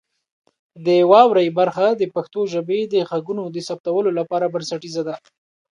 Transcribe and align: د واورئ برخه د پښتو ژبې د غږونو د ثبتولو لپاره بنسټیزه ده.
د 0.85 0.87
واورئ 1.11 1.47
برخه 1.59 1.85
د 2.01 2.03
پښتو 2.15 2.41
ژبې 2.53 2.79
د 2.93 2.95
غږونو 3.09 3.43
د 3.55 3.57
ثبتولو 3.67 4.09
لپاره 4.19 4.45
بنسټیزه 4.53 5.01
ده. 5.07 5.15